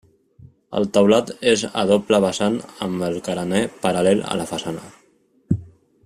[0.79, 2.57] El teulat és a doble vessant
[2.87, 4.91] amb el carener paral·lel a la façana.